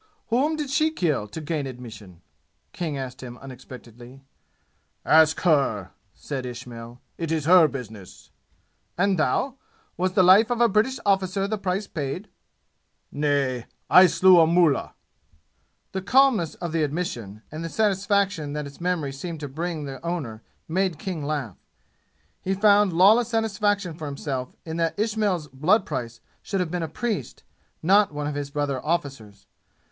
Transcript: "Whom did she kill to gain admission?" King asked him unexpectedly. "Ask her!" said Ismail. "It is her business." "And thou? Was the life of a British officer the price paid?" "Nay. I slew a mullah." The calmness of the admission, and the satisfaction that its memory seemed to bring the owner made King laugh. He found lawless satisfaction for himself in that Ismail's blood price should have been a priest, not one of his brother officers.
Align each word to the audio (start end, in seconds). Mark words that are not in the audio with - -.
"Whom 0.29 0.55
did 0.55 0.71
she 0.71 0.89
kill 0.89 1.27
to 1.27 1.39
gain 1.39 1.67
admission?" 1.67 2.21
King 2.73 2.97
asked 2.97 3.21
him 3.21 3.37
unexpectedly. 3.37 4.23
"Ask 5.05 5.41
her!" 5.41 5.91
said 6.15 6.43
Ismail. 6.43 6.99
"It 7.19 7.31
is 7.31 7.45
her 7.45 7.67
business." 7.67 8.31
"And 8.97 9.19
thou? 9.19 9.57
Was 9.97 10.13
the 10.13 10.23
life 10.23 10.49
of 10.49 10.59
a 10.59 10.67
British 10.67 10.97
officer 11.05 11.47
the 11.47 11.59
price 11.59 11.85
paid?" 11.85 12.29
"Nay. 13.11 13.67
I 13.91 14.07
slew 14.07 14.39
a 14.39 14.47
mullah." 14.47 14.95
The 15.91 16.01
calmness 16.01 16.55
of 16.55 16.71
the 16.71 16.81
admission, 16.81 17.43
and 17.51 17.63
the 17.63 17.69
satisfaction 17.69 18.53
that 18.53 18.65
its 18.65 18.81
memory 18.81 19.11
seemed 19.11 19.39
to 19.41 19.47
bring 19.47 19.83
the 19.83 20.03
owner 20.03 20.41
made 20.67 20.97
King 20.97 21.23
laugh. 21.23 21.57
He 22.41 22.55
found 22.55 22.91
lawless 22.91 23.27
satisfaction 23.27 23.93
for 23.93 24.07
himself 24.07 24.55
in 24.65 24.77
that 24.77 24.97
Ismail's 24.97 25.47
blood 25.49 25.85
price 25.85 26.21
should 26.41 26.59
have 26.59 26.71
been 26.71 26.81
a 26.81 26.87
priest, 26.87 27.43
not 27.83 28.11
one 28.11 28.25
of 28.25 28.33
his 28.33 28.49
brother 28.49 28.83
officers. 28.83 29.45